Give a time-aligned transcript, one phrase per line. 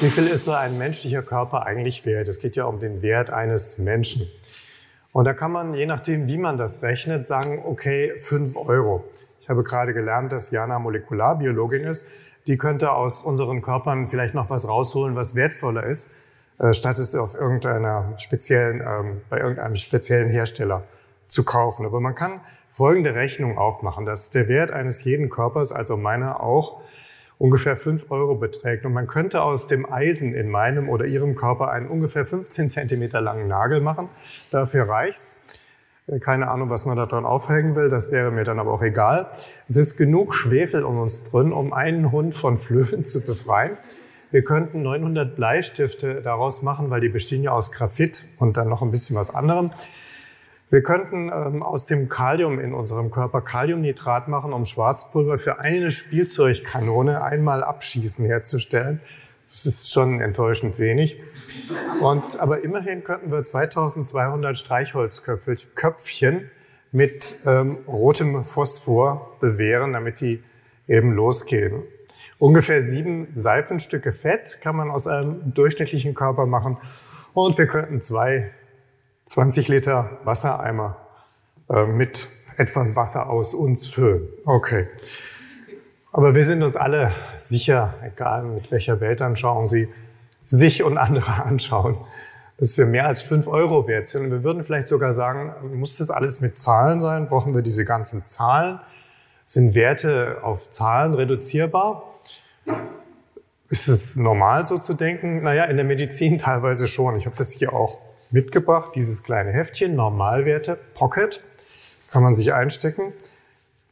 [0.00, 2.26] Wie viel ist so ein menschlicher Körper eigentlich wert?
[2.26, 4.26] Es geht ja um den Wert eines Menschen.
[5.12, 9.04] Und da kann man, je nachdem, wie man das rechnet, sagen, okay, fünf Euro.
[9.42, 12.12] Ich habe gerade gelernt, dass Jana Molekularbiologin ist.
[12.46, 16.12] Die könnte aus unseren Körpern vielleicht noch was rausholen, was wertvoller ist,
[16.58, 20.84] äh, statt es auf irgendeiner speziellen, ähm, bei irgendeinem speziellen Hersteller
[21.26, 21.84] zu kaufen.
[21.84, 26.80] Aber man kann folgende Rechnung aufmachen, dass der Wert eines jeden Körpers, also meiner auch,
[27.40, 28.84] ungefähr fünf Euro beträgt.
[28.84, 33.20] Und man könnte aus dem Eisen in meinem oder Ihrem Körper einen ungefähr 15 Zentimeter
[33.22, 34.10] langen Nagel machen.
[34.50, 35.36] Dafür reicht's.
[36.06, 37.88] Äh, keine Ahnung, was man da dran aufhängen will.
[37.88, 39.30] Das wäre mir dann aber auch egal.
[39.66, 43.78] Es ist genug Schwefel um uns drin, um einen Hund von Flöhen zu befreien.
[44.30, 48.82] Wir könnten 900 Bleistifte daraus machen, weil die bestehen ja aus Graphit und dann noch
[48.82, 49.72] ein bisschen was anderem.
[50.70, 55.90] Wir könnten ähm, aus dem Kalium in unserem Körper Kaliumnitrat machen, um Schwarzpulver für eine
[55.90, 59.00] Spielzeugkanone einmal abschießen herzustellen.
[59.44, 61.20] Das ist schon enttäuschend wenig.
[62.00, 66.48] Und, aber immerhin könnten wir 2200 Streichholzköpfchen
[66.92, 70.40] mit ähm, rotem Phosphor bewähren, damit die
[70.86, 71.82] eben losgehen.
[72.38, 76.78] Ungefähr sieben Seifenstücke Fett kann man aus einem durchschnittlichen Körper machen.
[77.34, 78.52] Und wir könnten zwei
[79.30, 80.96] 20 Liter Wassereimer
[81.68, 84.26] äh, mit etwas Wasser aus uns füllen.
[84.44, 84.88] Okay.
[86.10, 89.88] Aber wir sind uns alle sicher, egal mit welcher Weltanschauung Sie
[90.44, 91.98] sich und andere anschauen,
[92.58, 94.24] dass wir mehr als fünf Euro wert sind.
[94.24, 97.28] Und wir würden vielleicht sogar sagen, muss das alles mit Zahlen sein?
[97.28, 98.80] Brauchen wir diese ganzen Zahlen?
[99.46, 102.02] Sind Werte auf Zahlen reduzierbar?
[103.68, 105.44] Ist es normal so zu denken?
[105.44, 107.14] Naja, in der Medizin teilweise schon.
[107.14, 111.42] Ich habe das hier auch mitgebracht, dieses kleine Heftchen, Normalwerte, Pocket,
[112.10, 113.12] kann man sich einstecken.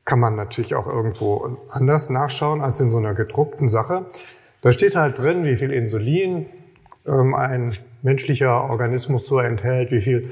[0.04, 4.06] Kann man natürlich auch irgendwo anders nachschauen als in so einer gedruckten Sache.
[4.62, 6.46] Da steht halt drin, wie viel Insulin
[7.06, 10.30] ähm, ein menschlicher Organismus so enthält, wie viel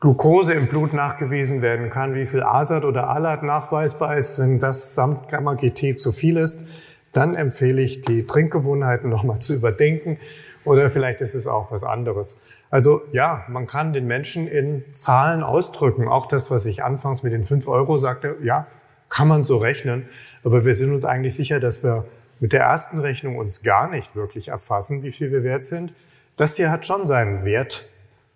[0.00, 4.38] Glucose im Blut nachgewiesen werden kann, wie viel ASAT oder ALAT nachweisbar ist.
[4.38, 6.68] Wenn das samt Gamma-GT zu viel ist,
[7.12, 10.18] dann empfehle ich, die Trinkgewohnheiten nochmal zu überdenken
[10.66, 12.42] oder vielleicht ist es auch was anderes.
[12.70, 16.08] Also ja, man kann den Menschen in Zahlen ausdrücken.
[16.08, 18.66] Auch das, was ich anfangs mit den fünf Euro sagte, ja,
[19.08, 20.08] kann man so rechnen.
[20.44, 22.04] Aber wir sind uns eigentlich sicher, dass wir
[22.40, 25.94] mit der ersten Rechnung uns gar nicht wirklich erfassen, wie viel wir wert sind.
[26.36, 27.88] Das hier hat schon seinen Wert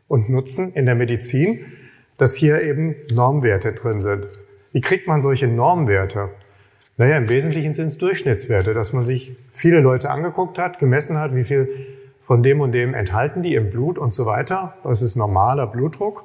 [0.08, 1.64] und Nutzen in der Medizin,
[2.16, 4.26] dass hier eben Normwerte drin sind.
[4.72, 6.30] Wie kriegt man solche Normwerte?
[6.96, 11.34] Naja, im Wesentlichen sind es Durchschnittswerte, dass man sich viele Leute angeguckt hat, gemessen hat,
[11.34, 11.68] wie viel
[12.20, 14.74] von dem und dem enthalten die im Blut und so weiter.
[14.84, 16.24] Das ist normaler Blutdruck.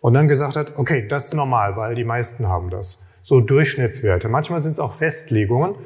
[0.00, 3.02] Und dann gesagt hat, okay, das ist normal, weil die meisten haben das.
[3.22, 4.28] So Durchschnittswerte.
[4.28, 5.76] Manchmal sind es auch Festlegungen,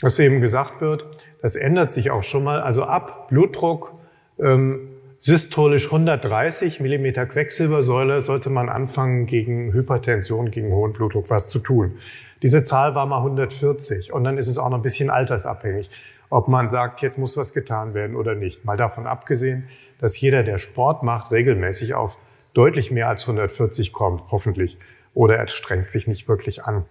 [0.00, 1.06] dass eben gesagt wird,
[1.42, 2.60] das ändert sich auch schon mal.
[2.60, 3.92] Also ab Blutdruck
[4.38, 4.88] ähm,
[5.18, 11.96] systolisch 130 Millimeter Quecksilbersäule sollte man anfangen, gegen Hypertension, gegen hohen Blutdruck was zu tun.
[12.42, 15.90] Diese Zahl war mal 140 und dann ist es auch noch ein bisschen altersabhängig
[16.30, 18.64] ob man sagt, jetzt muss was getan werden oder nicht.
[18.64, 22.18] Mal davon abgesehen, dass jeder, der Sport macht, regelmäßig auf
[22.54, 24.78] deutlich mehr als 140 kommt, hoffentlich.
[25.14, 26.84] Oder er strengt sich nicht wirklich an.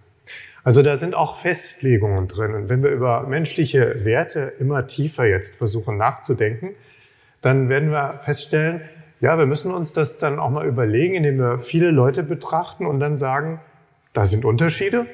[0.63, 2.55] Also da sind auch Festlegungen drin.
[2.55, 6.71] Und wenn wir über menschliche Werte immer tiefer jetzt versuchen nachzudenken,
[7.41, 8.81] dann werden wir feststellen,
[9.19, 12.99] ja, wir müssen uns das dann auch mal überlegen, indem wir viele Leute betrachten und
[12.99, 13.61] dann sagen,
[14.13, 15.05] da sind Unterschiede.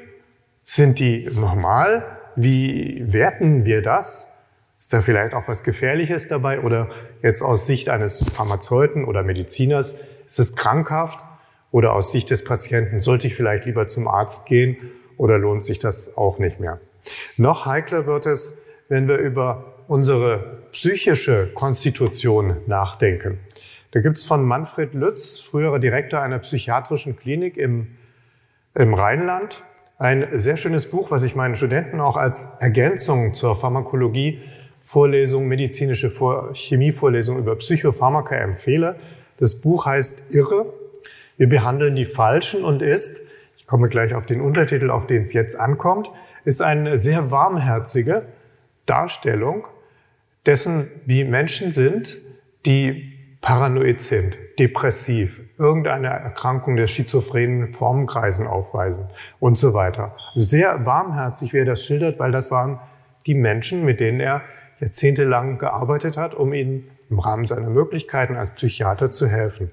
[0.64, 2.21] Sind die normal?
[2.36, 4.38] Wie werten wir das?
[4.80, 6.62] Ist da vielleicht auch was Gefährliches dabei?
[6.62, 6.90] Oder
[7.22, 11.24] jetzt aus Sicht eines Pharmazeuten oder Mediziners, ist es krankhaft?
[11.72, 14.78] Oder aus Sicht des Patienten, sollte ich vielleicht lieber zum Arzt gehen?
[15.18, 16.82] Oder lohnt sich das auch nicht mehr?
[17.38, 23.40] Noch heikler wird es, wenn wir über unsere psychische Konstitution nachdenken.
[23.92, 27.98] Da gibt's von Manfred Lütz, früherer Direktor einer psychiatrischen Klinik im,
[28.74, 29.64] im Rheinland,
[30.02, 34.42] ein sehr schönes Buch, was ich meinen Studenten auch als Ergänzung zur Pharmakologie
[34.80, 36.12] Vorlesung, medizinische
[36.53, 38.96] Chemievorlesung über Psychopharmaka empfehle.
[39.38, 40.74] Das Buch heißt Irre.
[41.38, 43.22] Wir behandeln die Falschen und ist,
[43.58, 46.12] ich komme gleich auf den Untertitel, auf den es jetzt ankommt,
[46.46, 48.26] ist eine sehr warmherzige
[48.88, 49.68] Darstellung
[50.47, 52.18] dessen, wie Menschen sind,
[52.66, 59.08] die paranoid sind, depressiv, irgendeine Erkrankung der schizophrenen Formenkreisen aufweisen
[59.40, 60.16] und so weiter.
[60.35, 62.79] Sehr warmherzig, wie er das schildert, weil das waren
[63.26, 64.43] die Menschen, mit denen er
[64.79, 69.72] jahrzehntelang gearbeitet hat, um ihnen im Rahmen seiner Möglichkeiten als Psychiater zu helfen.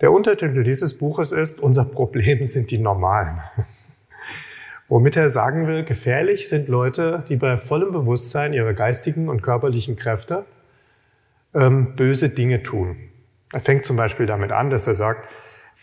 [0.00, 3.40] Der Untertitel dieses Buches ist Unser Problem sind die Normalen.
[4.88, 9.96] Womit er sagen will, gefährlich sind Leute, die bei vollem Bewusstsein ihrer geistigen und körperlichen
[9.96, 10.44] Kräfte
[11.54, 12.96] ähm, böse Dinge tun.
[13.52, 15.28] Er fängt zum Beispiel damit an, dass er sagt,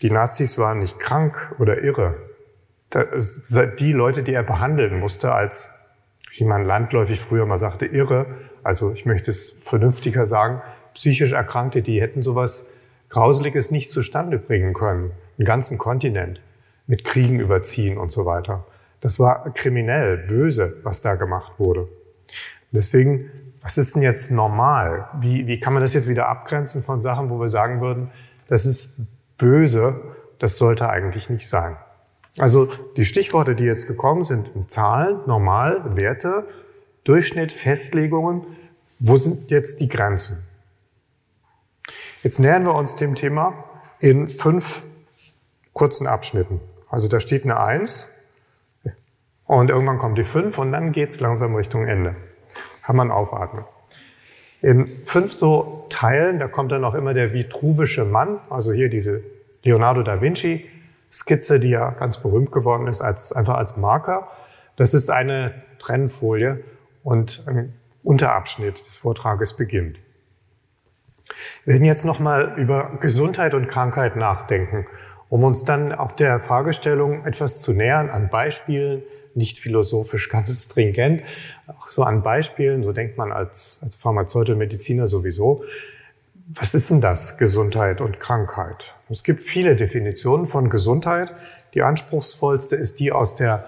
[0.02, 2.16] die Nazis waren nicht krank oder irre.
[3.78, 5.88] Die Leute, die er behandeln musste als,
[6.36, 8.26] wie man landläufig früher mal sagte, irre,
[8.62, 10.60] also ich möchte es vernünftiger sagen,
[10.94, 12.70] psychisch Erkrankte, die hätten sowas
[13.08, 15.12] Grauseliges nicht zustande bringen können.
[15.38, 16.40] Einen ganzen Kontinent
[16.86, 18.66] mit Kriegen überziehen und so weiter.
[19.00, 21.88] Das war kriminell, böse, was da gemacht wurde.
[22.70, 23.30] Deswegen
[23.62, 25.08] was ist denn jetzt normal?
[25.20, 28.10] Wie, wie kann man das jetzt wieder abgrenzen von Sachen, wo wir sagen würden,
[28.48, 29.02] das ist
[29.38, 30.00] böse,
[30.38, 31.76] das sollte eigentlich nicht sein.
[32.38, 36.46] Also die Stichworte, die jetzt gekommen sind, Zahlen, normal, Werte,
[37.04, 38.46] Durchschnitt, Festlegungen.
[38.98, 40.42] Wo sind jetzt die Grenzen?
[42.22, 43.64] Jetzt nähern wir uns dem Thema
[44.00, 44.82] in fünf
[45.72, 46.60] kurzen Abschnitten.
[46.88, 48.18] Also da steht eine Eins
[49.44, 52.16] und irgendwann kommt die fünf und dann geht's langsam Richtung Ende
[52.82, 53.64] kann man aufatmen.
[54.60, 59.22] In fünf so Teilen, da kommt dann auch immer der vitruvische Mann, also hier diese
[59.62, 60.68] Leonardo da Vinci
[61.12, 64.28] Skizze, die ja ganz berühmt geworden ist, als, einfach als Marker.
[64.76, 66.64] Das ist eine Trennfolie
[67.02, 69.98] und ein Unterabschnitt des Vortrages beginnt.
[71.64, 74.86] Wir werden jetzt nochmal über Gesundheit und Krankheit nachdenken
[75.32, 79.02] um uns dann auch der Fragestellung etwas zu nähern an Beispielen,
[79.34, 81.22] nicht philosophisch ganz stringent,
[81.66, 85.64] auch so an Beispielen, so denkt man als, als Pharmazeut und Mediziner sowieso.
[86.48, 88.94] Was ist denn das, Gesundheit und Krankheit?
[89.08, 91.34] Es gibt viele Definitionen von Gesundheit.
[91.72, 93.64] Die anspruchsvollste ist die aus der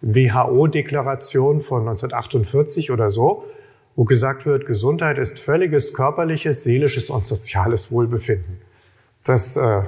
[0.00, 3.44] WHO-Deklaration von 1948 oder so,
[3.94, 8.60] wo gesagt wird, Gesundheit ist völliges körperliches, seelisches und soziales Wohlbefinden.
[9.22, 9.82] Das äh,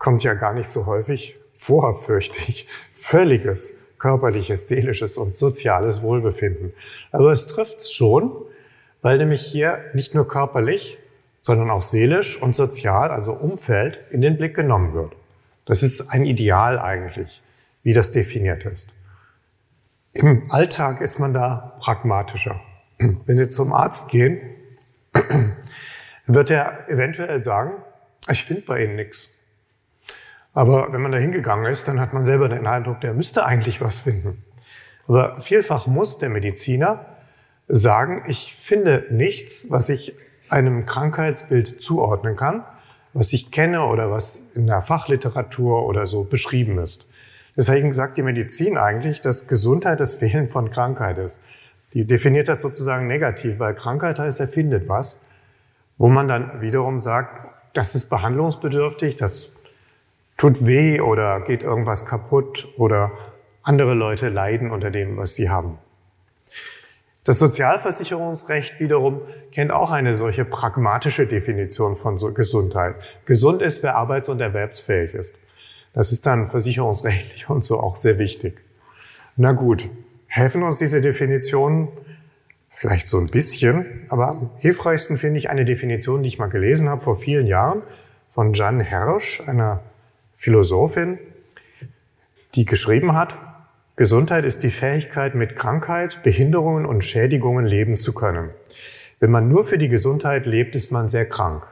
[0.00, 2.66] kommt ja gar nicht so häufig vor, fürchte ich.
[2.94, 6.72] Völliges körperliches, seelisches und soziales Wohlbefinden.
[7.12, 8.32] Aber es trifft schon,
[9.02, 10.98] weil nämlich hier nicht nur körperlich,
[11.42, 15.12] sondern auch seelisch und sozial, also Umfeld, in den Blick genommen wird.
[15.66, 17.42] Das ist ein Ideal eigentlich,
[17.82, 18.94] wie das definiert ist.
[20.14, 22.60] Im Alltag ist man da pragmatischer.
[22.98, 24.40] Wenn Sie zum Arzt gehen,
[26.26, 27.72] wird er eventuell sagen,
[28.28, 29.30] ich finde bei Ihnen nichts.
[30.52, 33.80] Aber wenn man da hingegangen ist, dann hat man selber den Eindruck, der müsste eigentlich
[33.80, 34.42] was finden.
[35.06, 37.06] Aber vielfach muss der Mediziner
[37.68, 40.16] sagen, ich finde nichts, was ich
[40.48, 42.64] einem Krankheitsbild zuordnen kann,
[43.12, 47.06] was ich kenne oder was in der Fachliteratur oder so beschrieben ist.
[47.56, 51.42] Deswegen sagt die Medizin eigentlich, dass Gesundheit das Fehlen von Krankheit ist.
[51.92, 55.24] Die definiert das sozusagen negativ, weil Krankheit heißt, er findet was,
[55.98, 59.52] wo man dann wiederum sagt, das ist behandlungsbedürftig, das
[60.40, 63.12] tut weh oder geht irgendwas kaputt oder
[63.62, 65.76] andere Leute leiden unter dem, was sie haben.
[67.24, 69.20] Das Sozialversicherungsrecht wiederum
[69.52, 72.94] kennt auch eine solche pragmatische Definition von Gesundheit.
[73.26, 75.36] Gesund ist, wer arbeits- und erwerbsfähig ist.
[75.92, 78.62] Das ist dann versicherungsrechtlich und so auch sehr wichtig.
[79.36, 79.90] Na gut,
[80.26, 81.88] helfen uns diese Definitionen
[82.70, 86.88] vielleicht so ein bisschen, aber am hilfreichsten finde ich eine Definition, die ich mal gelesen
[86.88, 87.82] habe vor vielen Jahren
[88.26, 89.82] von Jan Hersch, einer
[90.40, 91.18] Philosophin,
[92.54, 93.38] die geschrieben hat,
[93.96, 98.48] Gesundheit ist die Fähigkeit, mit Krankheit, Behinderungen und Schädigungen leben zu können.
[99.18, 101.66] Wenn man nur für die Gesundheit lebt, ist man sehr krank.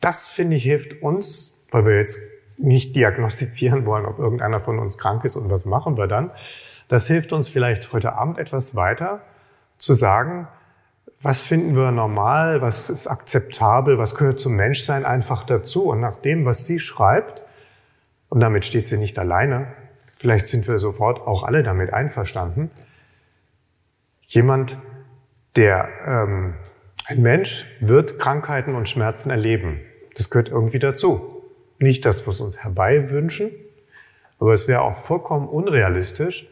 [0.00, 2.18] Das, finde ich, hilft uns, weil wir jetzt
[2.58, 6.32] nicht diagnostizieren wollen, ob irgendeiner von uns krank ist und was machen wir dann.
[6.88, 9.20] Das hilft uns vielleicht heute Abend etwas weiter
[9.78, 10.48] zu sagen,
[11.20, 15.84] was finden wir normal, was ist akzeptabel, was gehört zum Menschsein einfach dazu.
[15.84, 17.44] Und nach dem, was sie schreibt,
[18.32, 19.74] und damit steht sie nicht alleine.
[20.14, 22.70] Vielleicht sind wir sofort auch alle damit einverstanden.
[24.22, 24.78] Jemand,
[25.54, 26.54] der, ähm,
[27.04, 29.82] ein Mensch wird Krankheiten und Schmerzen erleben.
[30.16, 31.42] Das gehört irgendwie dazu.
[31.78, 33.50] Nicht das, was wir uns herbeiwünschen,
[34.38, 36.48] aber es wäre auch vollkommen unrealistisch,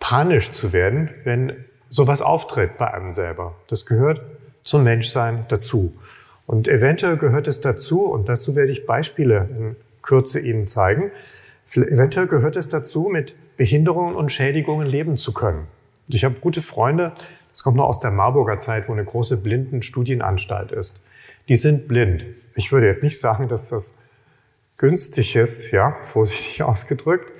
[0.00, 3.54] panisch zu werden, wenn sowas auftritt bei einem selber.
[3.68, 4.22] Das gehört
[4.64, 5.94] zum Menschsein dazu.
[6.46, 11.12] Und eventuell gehört es dazu, und dazu werde ich Beispiele in Kürze Ihnen zeigen,
[11.74, 15.68] Eventuell gehört es dazu, mit Behinderungen und Schädigungen leben zu können.
[16.08, 17.12] Ich habe gute Freunde,
[17.50, 21.02] das kommt noch aus der Marburger Zeit, wo eine große Blindenstudienanstalt ist.
[21.48, 22.26] Die sind blind.
[22.54, 23.96] Ich würde jetzt nicht sagen, dass das
[24.76, 27.30] günstig ist, ja, vorsichtig ausgedrückt,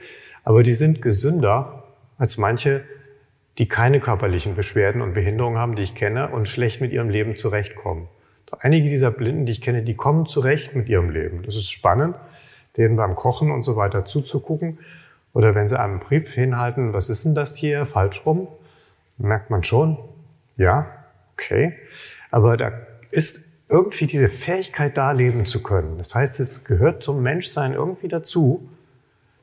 [0.45, 1.85] aber die sind gesünder
[2.17, 2.85] als manche,
[3.59, 7.37] die keine körperlichen Beschwerden und Behinderungen haben, die ich kenne und schlecht mit ihrem Leben
[7.37, 8.09] zurechtkommen.
[8.61, 11.43] Einige dieser Blinden, die ich kenne, die kommen zurecht mit ihrem Leben.
[11.43, 12.17] Das ist spannend,
[12.77, 14.79] denen beim Kochen und so weiter zuzugucken.
[15.33, 18.49] Oder wenn sie einen Brief hinhalten, was ist denn das hier, falsch rum?
[19.19, 19.99] Merkt man schon,
[20.57, 20.87] ja,
[21.33, 21.75] okay.
[22.31, 22.73] Aber da
[23.11, 25.97] ist irgendwie diese Fähigkeit da, leben zu können.
[25.99, 28.69] Das heißt, es gehört zum Menschsein irgendwie dazu,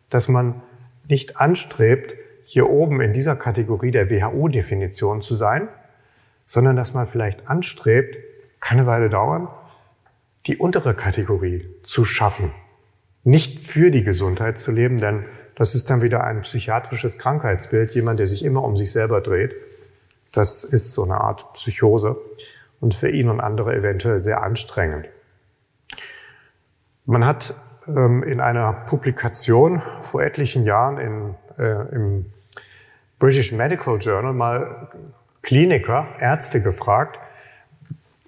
[0.09, 0.61] dass man
[1.07, 5.67] nicht anstrebt, hier oben in dieser Kategorie der WHO-Definition zu sein,
[6.45, 8.17] sondern dass man vielleicht anstrebt,
[8.59, 9.47] kann eine Weile dauern,
[10.45, 12.51] die untere Kategorie zu schaffen.
[13.23, 18.19] Nicht für die Gesundheit zu leben, denn das ist dann wieder ein psychiatrisches Krankheitsbild, jemand,
[18.19, 19.55] der sich immer um sich selber dreht.
[20.31, 22.17] Das ist so eine Art Psychose
[22.79, 25.09] und für ihn und andere eventuell sehr anstrengend.
[27.05, 27.55] Man hat
[27.87, 32.25] ähm, in einer Publikation vor etlichen Jahren in, äh, im
[33.17, 34.89] British Medical Journal mal
[35.41, 37.19] Kliniker, Ärzte gefragt,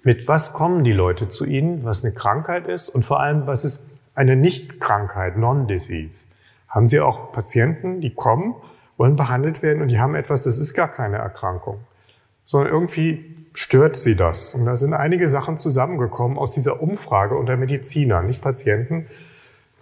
[0.02, 3.64] mit was kommen die Leute zu Ihnen, was eine Krankheit ist und vor allem, was
[3.64, 6.26] ist eine Nicht-Krankheit, Non-Disease.
[6.68, 8.54] Haben Sie auch Patienten, die kommen,
[8.96, 11.80] wollen behandelt werden und die haben etwas, das ist gar keine Erkrankung,
[12.44, 14.54] sondern irgendwie stört sie das.
[14.54, 19.06] Und da sind einige Sachen zusammengekommen aus dieser Umfrage unter Medizinern, nicht Patienten,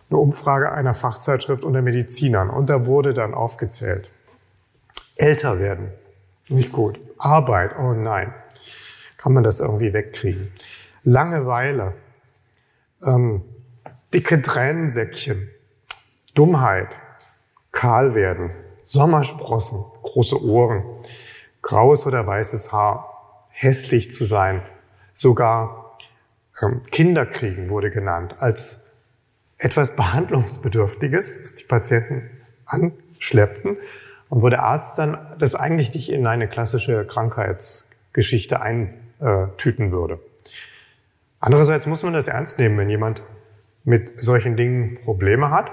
[0.08, 2.50] eine Umfrage einer Fachzeitschrift unter Medizinern.
[2.50, 4.10] Und da wurde dann aufgezählt.
[5.16, 5.92] Älter werden,
[6.49, 6.99] nicht gut.
[7.18, 8.32] Arbeit, oh nein
[9.20, 10.50] kann man das irgendwie wegkriegen.
[11.04, 11.92] Langeweile,
[13.04, 13.42] ähm,
[14.12, 15.50] dicke Tränensäckchen,
[16.34, 16.88] Dummheit,
[17.72, 18.50] kahl werden,
[18.82, 20.84] Sommersprossen, große Ohren,
[21.62, 24.62] graues oder weißes Haar, hässlich zu sein,
[25.12, 25.98] sogar
[26.62, 27.26] ähm, Kinder
[27.68, 28.36] wurde genannt.
[28.38, 28.92] Als
[29.58, 32.30] etwas Behandlungsbedürftiges, was die Patienten
[32.64, 33.76] anschleppten
[34.28, 39.92] und wo der Arzt dann das eigentlich nicht in eine klassische Krankheitsgeschichte ein äh, tüten
[39.92, 40.18] würde.
[41.40, 43.22] Andererseits muss man das ernst nehmen, wenn jemand
[43.84, 45.70] mit solchen Dingen Probleme hat,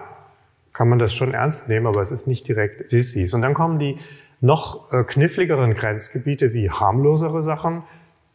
[0.73, 3.33] kann man das schon ernst nehmen, aber es ist nicht direkt Sissis.
[3.33, 3.97] Und dann kommen die
[4.41, 7.83] noch äh, kniffligeren Grenzgebiete wie harmlosere Sachen,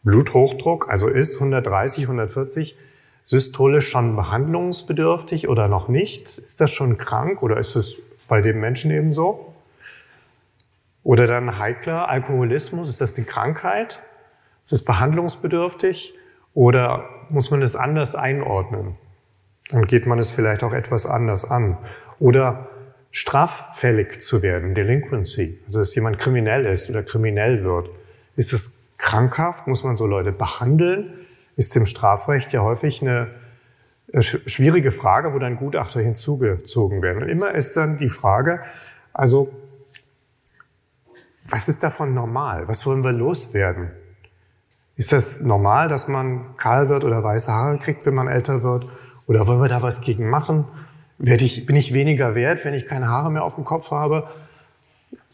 [0.03, 2.77] Bluthochdruck, also ist 130, 140
[3.23, 6.25] systolisch schon behandlungsbedürftig oder noch nicht?
[6.25, 9.53] Ist das schon krank oder ist es bei dem Menschen eben so?
[11.03, 14.01] Oder dann heikler Alkoholismus, ist das eine Krankheit?
[14.63, 16.13] Ist es behandlungsbedürftig
[16.53, 18.97] oder muss man es anders einordnen?
[19.73, 21.79] Dann geht man es vielleicht auch etwas anders an.
[22.19, 22.69] Oder
[23.09, 27.89] straffällig zu werden, Delinquency, also dass jemand kriminell ist oder kriminell wird.
[28.35, 29.67] Ist es krankhaft?
[29.67, 31.13] Muss man so Leute behandeln?
[31.55, 33.31] Ist im Strafrecht ja häufig eine
[34.11, 37.23] äh, schwierige Frage, wo dann Gutachter hinzugezogen werden.
[37.23, 38.61] Und immer ist dann die Frage,
[39.11, 39.51] also,
[41.49, 42.67] was ist davon normal?
[42.67, 43.91] Was wollen wir loswerden?
[44.95, 48.85] Ist das normal, dass man kahl wird oder weiße Haare kriegt, wenn man älter wird?
[49.27, 50.65] Oder wollen wir da was gegen machen?
[51.17, 54.29] Werde ich, bin ich weniger wert, wenn ich keine Haare mehr auf dem Kopf habe?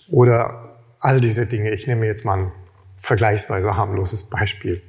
[0.09, 1.71] Oder all diese Dinge.
[1.71, 2.51] Ich nehme jetzt mal ein
[2.97, 4.81] vergleichsweise harmloses Beispiel.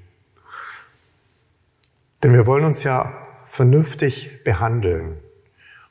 [2.23, 3.15] Denn wir wollen uns ja
[3.45, 5.19] vernünftig behandeln.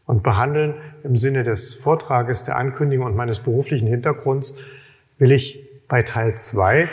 [0.05, 4.55] Und behandeln im Sinne des Vortrages, der Ankündigung und meines beruflichen Hintergrunds
[5.19, 6.89] will ich bei Teil 2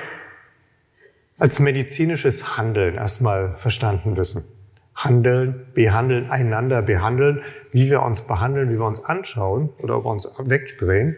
[1.39, 4.45] als medizinisches Handeln erstmal verstanden wissen.
[4.97, 10.11] Handeln, behandeln, einander behandeln, wie wir uns behandeln, wie wir uns anschauen oder ob wir
[10.11, 11.17] uns wegdrehen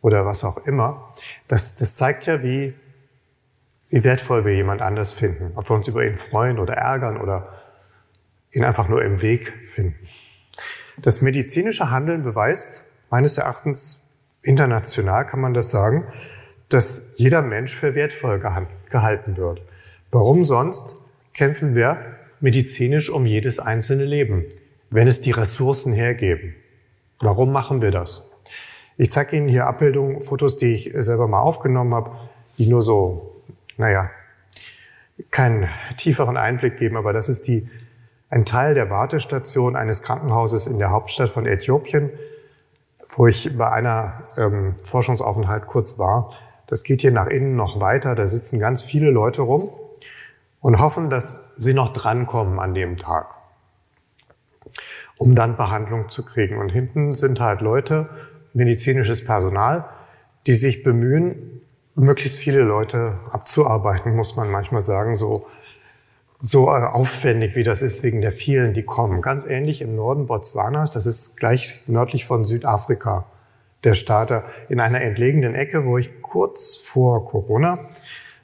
[0.00, 1.14] oder was auch immer.
[1.46, 2.74] Das, das zeigt ja, wie,
[3.88, 5.52] wie wertvoll wir jemand anders finden.
[5.54, 7.52] Ob wir uns über ihn freuen oder ärgern oder
[8.50, 9.98] ihn einfach nur im Weg finden.
[10.98, 14.10] Das medizinische Handeln beweist meines Erachtens
[14.42, 16.06] international, kann man das sagen,
[16.68, 19.62] dass jeder Mensch für wertvoll gehalten wird.
[20.10, 20.96] Warum sonst
[21.34, 24.44] kämpfen wir medizinisch um jedes einzelne Leben,
[24.90, 26.54] wenn es die Ressourcen hergeben?
[27.20, 28.30] Warum machen wir das?
[28.98, 32.12] Ich zeige Ihnen hier Abbildungen, Fotos, die ich selber mal aufgenommen habe,
[32.58, 33.42] die nur so,
[33.76, 34.10] naja,
[35.30, 37.68] keinen tieferen Einblick geben, aber das ist die,
[38.28, 42.10] ein Teil der Wartestation eines Krankenhauses in der Hauptstadt von Äthiopien,
[43.08, 46.34] wo ich bei einer ähm, Forschungsaufenthalt kurz war.
[46.66, 48.14] Das geht hier nach innen noch weiter.
[48.14, 49.70] Da sitzen ganz viele Leute rum
[50.66, 53.36] und hoffen, dass sie noch drankommen an dem Tag.
[55.16, 56.58] um dann Behandlung zu kriegen.
[56.58, 58.08] Und hinten sind halt Leute,
[58.52, 59.84] medizinisches Personal,
[60.48, 61.62] die sich bemühen,
[61.94, 65.46] möglichst viele Leute abzuarbeiten, muss man manchmal sagen, so,
[66.40, 69.22] so äh, aufwendig wie das ist wegen der vielen, die kommen.
[69.22, 73.26] Ganz ähnlich im Norden Botswanas, das ist gleich nördlich von Südafrika,
[73.84, 77.88] der Staat, in einer entlegenen Ecke, wo ich kurz vor Corona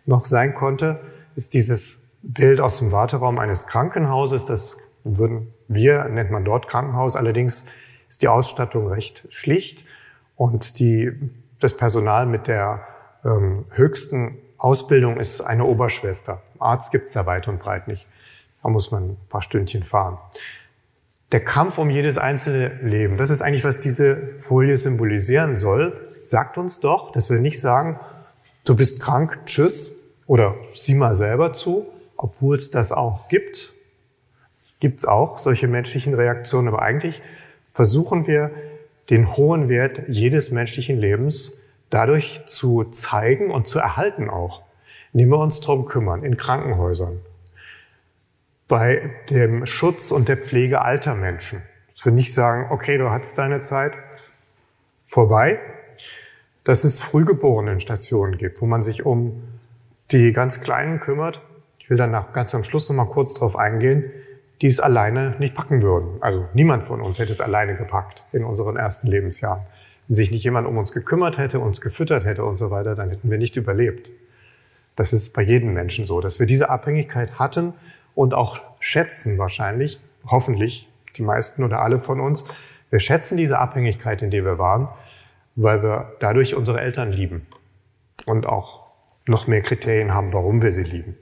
[0.06, 1.00] noch sein konnte,
[1.34, 4.46] ist dieses Bild aus dem Warteraum eines Krankenhauses.
[4.46, 7.16] Das würden wir, nennt man dort Krankenhaus.
[7.16, 7.66] Allerdings
[8.08, 9.84] ist die Ausstattung recht schlicht
[10.36, 11.12] und die,
[11.60, 12.86] das Personal mit der
[13.24, 16.42] ähm, höchsten Ausbildung ist eine Oberschwester.
[16.58, 18.08] Arzt gibt's da weit und breit nicht.
[18.62, 20.18] Da muss man ein paar Stündchen fahren.
[21.32, 26.08] Der Kampf um jedes einzelne Leben, das ist eigentlich, was diese Folie symbolisieren soll.
[26.20, 27.98] Sagt uns doch, dass wir nicht sagen,
[28.64, 31.86] du bist krank, tschüss, oder sieh mal selber zu,
[32.22, 33.74] obwohl es das auch gibt.
[34.60, 37.20] Es gibt auch solche menschlichen Reaktionen, aber eigentlich
[37.68, 38.52] versuchen wir,
[39.10, 41.60] den hohen Wert jedes menschlichen Lebens
[41.90, 44.62] dadurch zu zeigen und zu erhalten auch,
[45.12, 47.20] indem wir uns darum kümmern, in Krankenhäusern,
[48.68, 51.62] bei dem Schutz und der Pflege alter Menschen.
[51.90, 53.98] Dass wir nicht sagen, okay, du hast deine Zeit
[55.02, 55.58] vorbei,
[56.62, 59.42] dass es Frühgeborenenstationen gibt, wo man sich um
[60.12, 61.42] die ganz Kleinen kümmert.
[61.92, 64.10] Will danach ganz am Schluss noch mal kurz darauf eingehen,
[64.62, 66.22] die es alleine nicht packen würden.
[66.22, 69.60] Also niemand von uns hätte es alleine gepackt in unseren ersten Lebensjahren.
[70.08, 73.10] Wenn sich nicht jemand um uns gekümmert hätte, uns gefüttert hätte und so weiter, dann
[73.10, 74.10] hätten wir nicht überlebt.
[74.96, 77.74] Das ist bei jedem Menschen so, dass wir diese Abhängigkeit hatten
[78.14, 82.46] und auch schätzen wahrscheinlich, hoffentlich die meisten oder alle von uns.
[82.88, 84.88] Wir schätzen diese Abhängigkeit, in der wir waren,
[85.56, 87.46] weil wir dadurch unsere Eltern lieben
[88.24, 88.80] und auch
[89.26, 91.18] noch mehr Kriterien haben, warum wir sie lieben.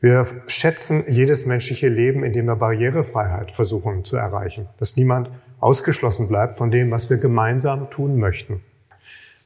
[0.00, 5.30] Wir schätzen jedes menschliche Leben, indem wir Barrierefreiheit versuchen zu erreichen, dass niemand
[5.60, 8.62] ausgeschlossen bleibt von dem, was wir gemeinsam tun möchten,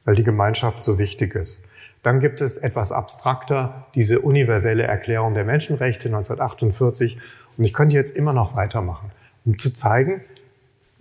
[0.05, 1.65] weil die Gemeinschaft so wichtig ist.
[2.03, 7.17] Dann gibt es etwas abstrakter diese universelle Erklärung der Menschenrechte 1948
[7.57, 9.11] und ich könnte jetzt immer noch weitermachen,
[9.43, 10.21] um zu zeigen,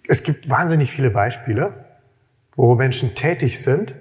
[0.09, 1.85] es gibt wahnsinnig viele Beispiele,
[2.57, 3.95] wo Menschen tätig sind,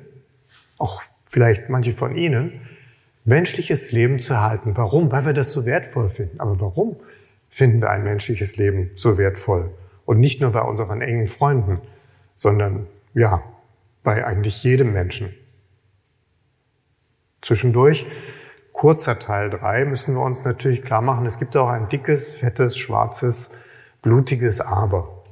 [0.80, 2.62] auch vielleicht manche von Ihnen,
[3.26, 4.76] menschliches Leben zu erhalten.
[4.76, 5.12] Warum?
[5.12, 6.40] Weil wir das so wertvoll finden.
[6.40, 6.98] Aber warum
[7.50, 9.72] finden wir ein menschliches Leben so wertvoll?
[10.06, 11.80] Und nicht nur bei unseren engen Freunden,
[12.36, 13.44] sondern ja,
[14.04, 15.34] bei eigentlich jedem Menschen.
[17.42, 18.06] Zwischendurch,
[18.74, 22.78] kurzer Teil drei, müssen wir uns natürlich klar machen, es gibt auch ein dickes, fettes,
[22.78, 23.52] schwarzes,
[24.02, 25.24] blutiges Aber.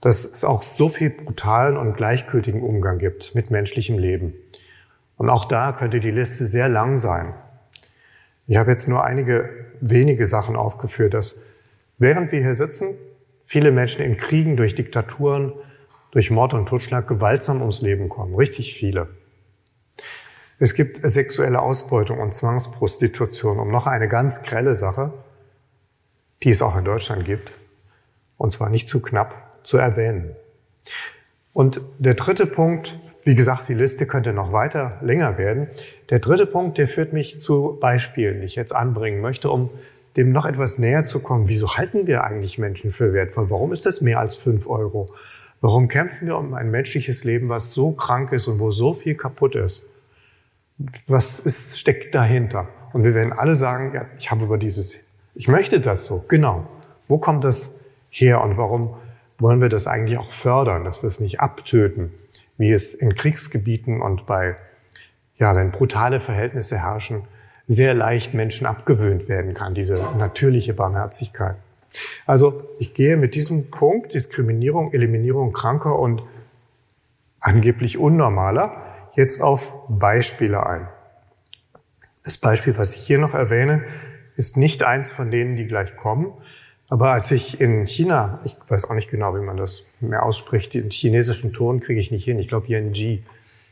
[0.00, 4.32] Dass es auch so viel brutalen und gleichgültigen Umgang gibt mit menschlichem Leben.
[5.20, 7.34] Und auch da könnte die Liste sehr lang sein.
[8.46, 9.50] Ich habe jetzt nur einige
[9.82, 11.40] wenige Sachen aufgeführt, dass
[11.98, 12.94] während wir hier sitzen,
[13.44, 15.52] viele Menschen in Kriegen, durch Diktaturen,
[16.12, 18.34] durch Mord und Totschlag gewaltsam ums Leben kommen.
[18.34, 19.08] Richtig viele.
[20.58, 25.12] Es gibt sexuelle Ausbeutung und Zwangsprostitution, um noch eine ganz grelle Sache,
[26.44, 27.52] die es auch in Deutschland gibt,
[28.38, 30.34] und zwar nicht zu knapp zu erwähnen.
[31.52, 35.68] Und der dritte Punkt, wie gesagt, die Liste könnte noch weiter länger werden.
[36.08, 39.70] Der dritte Punkt, der führt mich zu Beispielen, die ich jetzt anbringen möchte, um
[40.16, 41.48] dem noch etwas näher zu kommen.
[41.48, 43.50] Wieso halten wir eigentlich Menschen für wertvoll?
[43.50, 45.08] Warum ist das mehr als fünf Euro?
[45.60, 49.14] Warum kämpfen wir um ein menschliches Leben, was so krank ist und wo so viel
[49.14, 49.84] kaputt ist?
[51.06, 52.68] Was ist, steckt dahinter?
[52.92, 56.24] Und wir werden alle sagen, ja, ich habe über dieses, ich möchte das so.
[56.26, 56.66] Genau.
[57.06, 58.96] Wo kommt das her und warum
[59.38, 62.12] wollen wir das eigentlich auch fördern, dass wir es nicht abtöten?
[62.60, 64.54] Wie es in Kriegsgebieten und bei,
[65.38, 67.26] ja, wenn brutale Verhältnisse herrschen,
[67.66, 71.56] sehr leicht Menschen abgewöhnt werden kann, diese natürliche Barmherzigkeit.
[72.26, 76.22] Also ich gehe mit diesem Punkt Diskriminierung, Eliminierung kranker und
[77.40, 80.86] angeblich unnormaler jetzt auf Beispiele ein.
[82.24, 83.84] Das Beispiel, was ich hier noch erwähne,
[84.36, 86.34] ist nicht eins von denen, die gleich kommen,
[86.90, 90.74] aber als ich in China, ich weiß auch nicht genau, wie man das mehr ausspricht,
[90.74, 92.40] den chinesischen Ton kriege ich nicht hin.
[92.40, 93.24] Ich glaube hier in Ji,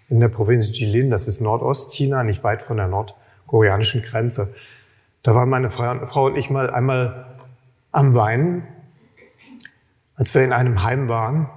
[0.08, 4.54] in der Provinz Jilin, das ist Nordostchina, nicht weit von der nordkoreanischen Grenze.
[5.24, 7.40] Da waren meine Frau und ich mal einmal
[7.90, 8.68] am Weinen,
[10.14, 11.50] als wir in einem Heim waren,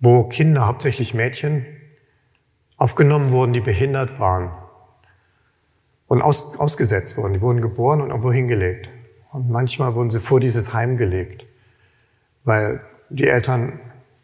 [0.00, 1.66] wo Kinder, hauptsächlich Mädchen,
[2.78, 4.50] aufgenommen wurden, die behindert waren
[6.06, 7.34] und aus, ausgesetzt wurden.
[7.34, 8.88] Die wurden geboren und irgendwo hingelegt.
[9.34, 11.44] Und manchmal wurden sie vor dieses Heim gelegt,
[12.44, 13.80] weil die Eltern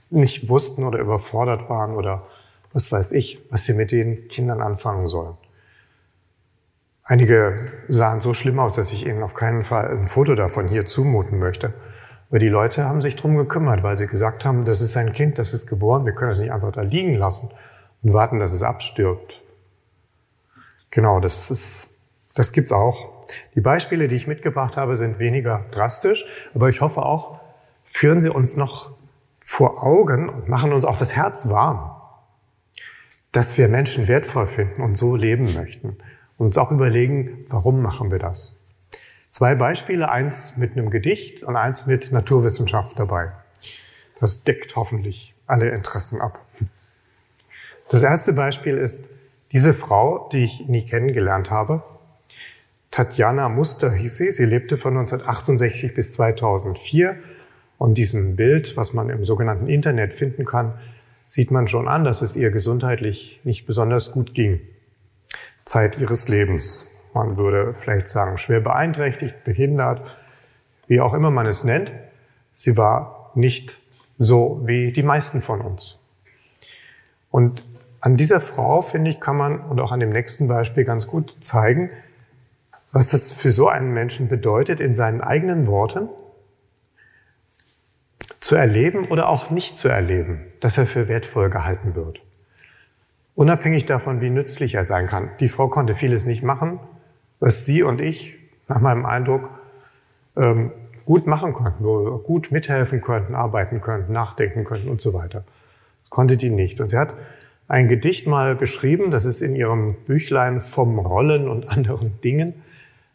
[0.08, 2.28] nicht wussten oder überfordert waren oder
[2.72, 5.36] was weiß ich, was sie mit den Kindern anfangen sollen.
[7.02, 10.86] Einige sahen so schlimm aus, dass ich ihnen auf keinen Fall ein Foto davon hier
[10.86, 11.74] zumuten möchte.
[12.28, 15.40] Aber die Leute haben sich drum gekümmert, weil sie gesagt haben, das ist ein Kind,
[15.40, 17.50] das ist geboren, wir können es nicht einfach da liegen lassen
[18.04, 19.42] und warten, dass es abstirbt.
[20.92, 22.00] Genau, das ist,
[22.36, 23.19] das gibt's auch.
[23.54, 27.40] Die Beispiele, die ich mitgebracht habe, sind weniger drastisch, aber ich hoffe auch,
[27.84, 28.96] führen sie uns noch
[29.40, 31.90] vor Augen und machen uns auch das Herz warm,
[33.32, 35.96] dass wir Menschen wertvoll finden und so leben möchten
[36.36, 38.56] und uns auch überlegen, warum machen wir das.
[39.28, 43.32] Zwei Beispiele, eins mit einem Gedicht und eins mit Naturwissenschaft dabei.
[44.18, 46.44] Das deckt hoffentlich alle Interessen ab.
[47.88, 49.10] Das erste Beispiel ist
[49.52, 51.82] diese Frau, die ich nie kennengelernt habe.
[52.90, 54.32] Tatjana Muster hieß sie.
[54.32, 57.16] Sie lebte von 1968 bis 2004.
[57.78, 60.74] Und diesem Bild, was man im sogenannten Internet finden kann,
[61.24, 64.60] sieht man schon an, dass es ihr gesundheitlich nicht besonders gut ging.
[65.64, 67.08] Zeit ihres Lebens.
[67.14, 70.18] Man würde vielleicht sagen, schwer beeinträchtigt, behindert,
[70.88, 71.92] wie auch immer man es nennt.
[72.50, 73.78] Sie war nicht
[74.18, 75.98] so wie die meisten von uns.
[77.30, 77.62] Und
[78.00, 81.36] an dieser Frau, finde ich, kann man und auch an dem nächsten Beispiel ganz gut
[81.42, 81.90] zeigen,
[82.92, 86.08] was das für so einen Menschen bedeutet, in seinen eigenen Worten
[88.40, 92.20] zu erleben oder auch nicht zu erleben, dass er für wertvoll gehalten wird.
[93.34, 95.30] Unabhängig davon, wie nützlich er sein kann.
[95.40, 96.80] Die Frau konnte vieles nicht machen,
[97.38, 99.50] was sie und ich, nach meinem Eindruck,
[100.36, 100.72] ähm,
[101.04, 101.84] gut machen konnten,
[102.24, 105.44] gut mithelfen könnten, arbeiten könnten, nachdenken könnten und so weiter.
[106.02, 106.80] Das konnte die nicht.
[106.80, 107.14] Und sie hat
[107.68, 112.54] ein Gedicht mal geschrieben, das ist in ihrem Büchlein vom Rollen und anderen Dingen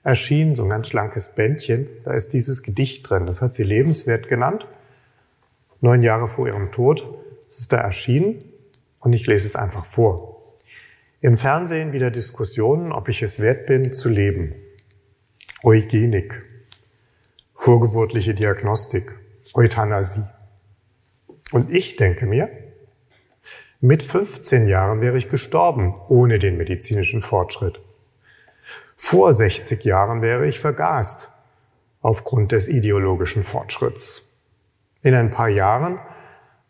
[0.06, 1.88] erschienen, so ein ganz schlankes Bändchen.
[2.06, 3.26] Da ist dieses Gedicht drin.
[3.26, 4.68] Das hat sie lebenswert genannt.
[5.82, 7.04] Neun Jahre vor ihrem Tod.
[7.48, 8.44] Es ist da erschienen
[9.00, 10.54] und ich lese es einfach vor.
[11.22, 14.54] Im Fernsehen wieder Diskussionen, ob ich es wert bin, zu leben.
[15.63, 16.44] Eugenik,
[17.56, 19.15] vorgeburtliche Diagnostik,
[19.56, 20.24] Euthanasie.
[21.52, 22.50] Und ich denke mir,
[23.82, 27.80] mit 15 Jahren wäre ich gestorben ohne den medizinischen Fortschritt.
[28.96, 31.44] Vor 60 Jahren wäre ich vergast
[32.02, 34.42] aufgrund des ideologischen Fortschritts.
[35.02, 36.00] In ein paar Jahren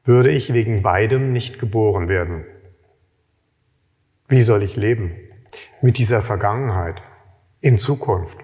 [0.03, 2.45] würde ich wegen beidem nicht geboren werden.
[4.27, 5.15] Wie soll ich leben
[5.81, 7.01] mit dieser Vergangenheit
[7.61, 8.39] in Zukunft?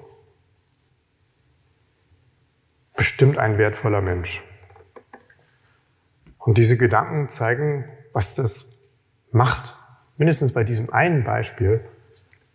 [2.96, 4.44] Bestimmt ein wertvoller Mensch.
[6.38, 8.80] Und diese Gedanken zeigen was das
[9.32, 9.76] macht,
[10.17, 11.84] mindestens bei diesem einen Beispiel,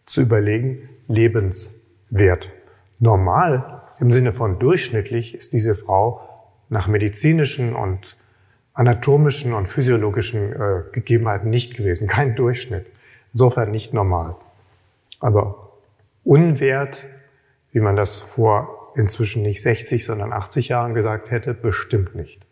[0.04, 2.52] zu überlegen, lebenswert.
[2.98, 6.20] Normal im Sinne von durchschnittlich ist diese Frau
[6.68, 8.16] nach medizinischen und
[8.74, 12.86] anatomischen und physiologischen äh, Gegebenheiten nicht gewesen, kein Durchschnitt.
[13.32, 14.36] Insofern nicht normal.
[15.20, 15.72] Aber
[16.24, 17.04] unwert,
[17.72, 22.45] wie man das vor inzwischen nicht 60, sondern 80 Jahren gesagt hätte, bestimmt nicht.